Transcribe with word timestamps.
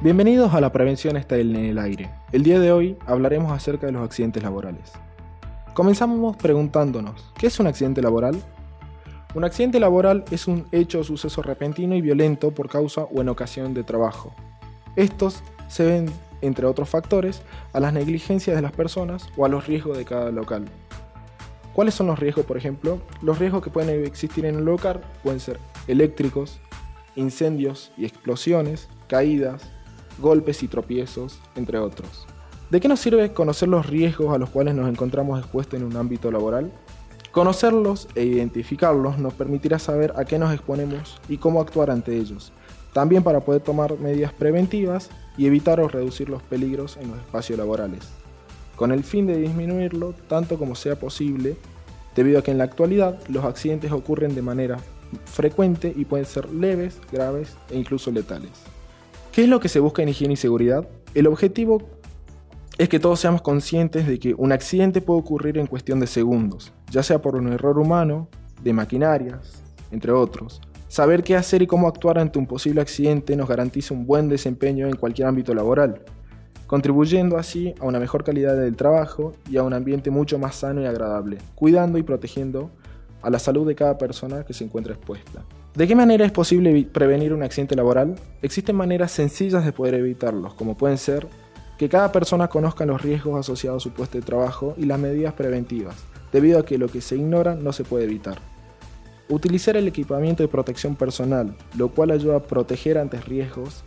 Bienvenidos 0.00 0.54
a 0.54 0.60
La 0.60 0.70
Prevención 0.70 1.16
está 1.16 1.38
en 1.38 1.56
el 1.56 1.76
aire. 1.76 2.08
El 2.30 2.44
día 2.44 2.60
de 2.60 2.70
hoy 2.70 2.96
hablaremos 3.04 3.50
acerca 3.50 3.86
de 3.86 3.92
los 3.92 4.04
accidentes 4.04 4.40
laborales. 4.44 4.92
Comenzamos 5.74 6.36
preguntándonos, 6.36 7.32
¿qué 7.36 7.48
es 7.48 7.58
un 7.58 7.66
accidente 7.66 8.00
laboral? 8.00 8.40
Un 9.34 9.42
accidente 9.42 9.80
laboral 9.80 10.24
es 10.30 10.46
un 10.46 10.68
hecho 10.70 11.00
o 11.00 11.04
suceso 11.04 11.42
repentino 11.42 11.96
y 11.96 12.00
violento 12.00 12.52
por 12.52 12.68
causa 12.68 13.08
o 13.12 13.20
en 13.20 13.28
ocasión 13.28 13.74
de 13.74 13.82
trabajo. 13.82 14.32
Estos 14.94 15.42
se 15.66 15.84
ven, 15.84 16.06
entre 16.42 16.66
otros 16.66 16.88
factores, 16.88 17.42
a 17.72 17.80
las 17.80 17.92
negligencias 17.92 18.54
de 18.54 18.62
las 18.62 18.70
personas 18.70 19.28
o 19.36 19.46
a 19.46 19.48
los 19.48 19.66
riesgos 19.66 19.98
de 19.98 20.04
cada 20.04 20.30
local. 20.30 20.66
¿Cuáles 21.74 21.94
son 21.94 22.06
los 22.06 22.20
riesgos, 22.20 22.46
por 22.46 22.56
ejemplo? 22.56 23.00
Los 23.20 23.40
riesgos 23.40 23.64
que 23.64 23.70
pueden 23.70 24.04
existir 24.04 24.46
en 24.46 24.58
un 24.58 24.64
local 24.64 25.00
pueden 25.24 25.40
ser 25.40 25.58
eléctricos, 25.88 26.60
incendios 27.16 27.90
y 27.96 28.04
explosiones, 28.04 28.88
caídas, 29.08 29.72
golpes 30.18 30.62
y 30.62 30.68
tropiezos, 30.68 31.38
entre 31.56 31.78
otros. 31.78 32.26
¿De 32.70 32.80
qué 32.80 32.88
nos 32.88 33.00
sirve 33.00 33.32
conocer 33.32 33.68
los 33.68 33.86
riesgos 33.86 34.34
a 34.34 34.38
los 34.38 34.50
cuales 34.50 34.74
nos 34.74 34.88
encontramos 34.88 35.38
expuestos 35.38 35.80
en 35.80 35.86
un 35.86 35.96
ámbito 35.96 36.30
laboral? 36.30 36.70
Conocerlos 37.32 38.08
e 38.14 38.24
identificarlos 38.24 39.18
nos 39.18 39.32
permitirá 39.32 39.78
saber 39.78 40.12
a 40.16 40.24
qué 40.24 40.38
nos 40.38 40.52
exponemos 40.52 41.18
y 41.28 41.38
cómo 41.38 41.60
actuar 41.60 41.90
ante 41.90 42.16
ellos, 42.16 42.52
también 42.92 43.22
para 43.22 43.40
poder 43.40 43.62
tomar 43.62 43.98
medidas 43.98 44.32
preventivas 44.32 45.08
y 45.36 45.46
evitar 45.46 45.80
o 45.80 45.88
reducir 45.88 46.28
los 46.28 46.42
peligros 46.42 46.96
en 46.96 47.08
los 47.08 47.18
espacios 47.18 47.58
laborales, 47.58 48.00
con 48.76 48.92
el 48.92 49.04
fin 49.04 49.26
de 49.26 49.38
disminuirlo 49.38 50.14
tanto 50.26 50.58
como 50.58 50.74
sea 50.74 50.98
posible, 50.98 51.56
debido 52.16 52.40
a 52.40 52.42
que 52.42 52.50
en 52.50 52.58
la 52.58 52.64
actualidad 52.64 53.18
los 53.28 53.44
accidentes 53.44 53.92
ocurren 53.92 54.34
de 54.34 54.42
manera 54.42 54.78
frecuente 55.24 55.92
y 55.96 56.04
pueden 56.04 56.26
ser 56.26 56.50
leves, 56.50 57.00
graves 57.12 57.56
e 57.70 57.78
incluso 57.78 58.10
letales. 58.10 58.50
¿Qué 59.38 59.44
es 59.44 59.48
lo 59.48 59.60
que 59.60 59.68
se 59.68 59.78
busca 59.78 60.02
en 60.02 60.08
higiene 60.08 60.34
y 60.34 60.36
seguridad? 60.36 60.88
El 61.14 61.28
objetivo 61.28 61.80
es 62.76 62.88
que 62.88 62.98
todos 62.98 63.20
seamos 63.20 63.40
conscientes 63.40 64.04
de 64.08 64.18
que 64.18 64.34
un 64.34 64.50
accidente 64.50 65.00
puede 65.00 65.20
ocurrir 65.20 65.58
en 65.58 65.68
cuestión 65.68 66.00
de 66.00 66.08
segundos, 66.08 66.72
ya 66.90 67.04
sea 67.04 67.22
por 67.22 67.36
un 67.36 67.52
error 67.52 67.78
humano, 67.78 68.26
de 68.64 68.72
maquinarias, 68.72 69.62
entre 69.92 70.10
otros. 70.10 70.60
Saber 70.88 71.22
qué 71.22 71.36
hacer 71.36 71.62
y 71.62 71.68
cómo 71.68 71.86
actuar 71.86 72.18
ante 72.18 72.40
un 72.40 72.48
posible 72.48 72.80
accidente 72.80 73.36
nos 73.36 73.48
garantiza 73.48 73.94
un 73.94 74.06
buen 74.06 74.28
desempeño 74.28 74.88
en 74.88 74.96
cualquier 74.96 75.28
ámbito 75.28 75.54
laboral, 75.54 76.02
contribuyendo 76.66 77.38
así 77.38 77.76
a 77.78 77.84
una 77.84 78.00
mejor 78.00 78.24
calidad 78.24 78.56
del 78.56 78.74
trabajo 78.74 79.34
y 79.48 79.56
a 79.56 79.62
un 79.62 79.72
ambiente 79.72 80.10
mucho 80.10 80.40
más 80.40 80.56
sano 80.56 80.82
y 80.82 80.86
agradable, 80.86 81.38
cuidando 81.54 81.96
y 81.98 82.02
protegiendo 82.02 82.72
a 83.22 83.30
la 83.30 83.38
salud 83.38 83.68
de 83.68 83.76
cada 83.76 83.98
persona 83.98 84.44
que 84.44 84.52
se 84.52 84.64
encuentra 84.64 84.94
expuesta. 84.94 85.44
¿De 85.78 85.86
qué 85.86 85.94
manera 85.94 86.26
es 86.26 86.32
posible 86.32 86.88
prevenir 86.92 87.32
un 87.32 87.44
accidente 87.44 87.76
laboral? 87.76 88.16
Existen 88.42 88.74
maneras 88.74 89.12
sencillas 89.12 89.64
de 89.64 89.70
poder 89.70 89.94
evitarlos, 89.94 90.54
como 90.54 90.76
pueden 90.76 90.98
ser 90.98 91.28
que 91.78 91.88
cada 91.88 92.10
persona 92.10 92.48
conozca 92.48 92.84
los 92.84 93.00
riesgos 93.00 93.38
asociados 93.38 93.80
a 93.80 93.84
su 93.84 93.92
puesto 93.92 94.18
de 94.18 94.24
trabajo 94.24 94.74
y 94.76 94.86
las 94.86 94.98
medidas 94.98 95.34
preventivas, 95.34 95.94
debido 96.32 96.58
a 96.58 96.66
que 96.66 96.78
lo 96.78 96.88
que 96.88 97.00
se 97.00 97.14
ignora 97.14 97.54
no 97.54 97.72
se 97.72 97.84
puede 97.84 98.06
evitar. 98.06 98.40
Utilizar 99.28 99.76
el 99.76 99.86
equipamiento 99.86 100.42
de 100.42 100.48
protección 100.48 100.96
personal, 100.96 101.54
lo 101.76 101.90
cual 101.90 102.10
ayuda 102.10 102.38
a 102.38 102.42
proteger 102.42 102.98
ante 102.98 103.20
riesgos 103.20 103.84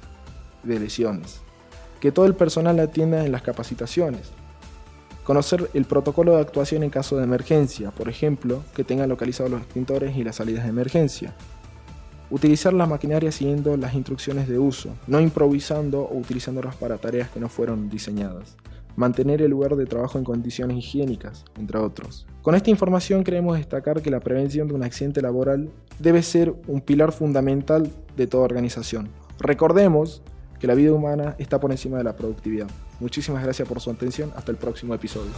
de 0.64 0.80
lesiones. 0.80 1.42
Que 2.00 2.14
todo 2.14 2.25
el 2.25 2.36
personal 2.36 2.80
atienda 2.80 3.25
en 3.25 3.34
las 3.34 3.42
capacitaciones. 3.42 4.31
Conocer 5.25 5.69
el 5.73 5.84
protocolo 5.84 6.38
de 6.38 6.42
actuación 6.42 6.84
en 6.84 6.89
caso 6.89 7.17
de 7.17 7.25
emergencia, 7.25 7.92
por 7.92 8.08
ejemplo, 8.08 8.64
que 8.78 8.86
tengan 8.86 9.09
localizados 9.09 9.52
los 9.52 9.62
extintores 9.62 10.16
y 10.16 10.23
las 10.23 10.38
salidas 10.38 10.64
de 10.64 10.69
emergencia. 10.69 11.36
Utilizar 12.32 12.72
la 12.72 12.86
maquinaria 12.86 13.30
siguiendo 13.30 13.76
las 13.76 13.94
instrucciones 13.94 14.48
de 14.48 14.58
uso, 14.58 14.96
no 15.06 15.20
improvisando 15.20 16.04
o 16.04 16.18
utilizándolas 16.18 16.78
para 16.78 16.98
tareas 16.98 17.30
que 17.30 17.42
no 17.42 17.50
fueron 17.50 17.90
diseñadas. 17.90 18.56
Mantener 18.96 19.42
el 19.42 19.52
lugar 19.52 19.76
de 19.76 19.86
trabajo 19.86 20.18
en 20.18 20.24
condiciones 20.24 20.78
higiénicas, 20.78 21.44
entre 21.59 21.78
otros. 21.78 22.25
Con 22.42 22.56
esta 22.56 22.69
información 22.69 23.25
queremos 23.25 23.58
destacar 23.58 24.02
que 24.02 24.09
la 24.09 24.22
prevención 24.22 24.69
de 24.69 24.74
un 24.74 24.84
accidente 24.84 25.22
laboral 25.22 25.69
debe 26.00 26.24
ser 26.24 26.56
un 26.68 26.80
pilar 26.80 27.12
fundamental 27.12 27.92
de 28.16 28.28
toda 28.28 28.46
organización. 28.46 29.09
Recordemos 29.38 30.22
que 30.58 30.68
la 30.68 30.75
vida 30.75 30.94
humana 30.94 31.36
está 31.38 31.59
por 31.59 31.72
encima 31.72 31.98
de 31.98 32.06
la 32.06 32.16
productividad. 32.16 32.68
Muchísimas 33.02 33.44
gracias 33.44 33.68
por 33.68 33.81
su 33.81 33.92
atención. 33.92 34.31
Hasta 34.38 34.52
el 34.52 34.58
próximo 34.58 34.94
episodio. 34.94 35.31